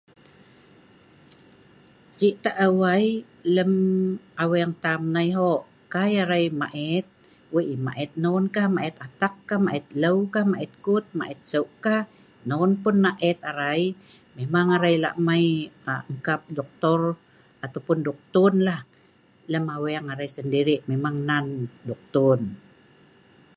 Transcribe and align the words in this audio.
Si 2.17 2.27
ta'eu 2.43 2.75
ai' 2.95 3.23
lem 3.55 3.71
aweng 4.43 4.73
tam 4.83 5.01
nai 5.15 5.29
ho 5.37 5.49
kai 5.93 6.11
arai 6.23 6.45
mait, 6.61 7.05
wei' 7.53 7.73
mait 7.87 8.09
non 8.23 8.43
kah 8.55 8.67
mait 8.77 8.93
atak 9.05 9.33
kah 9.49 9.59
mait 9.67 9.83
leu 10.03 10.17
kah' 10.33 10.49
mait 10.53 10.71
kut 10.85 11.05
mait 11.19 11.37
seu' 11.51 11.73
kah 11.85 12.01
non 12.49 12.69
pun 12.83 12.95
mait 13.05 13.37
arai 13.51 13.81
memang 14.37 14.67
arai 14.77 14.95
lah' 15.03 15.19
mai 15.27 15.45
kap 16.27 16.41
doktor 16.57 17.01
atau 17.65 17.95
doktonlah 18.07 18.81
lem 19.51 19.65
aweng 19.77 20.05
arai 20.13 20.29
sendiri'. 20.37 20.81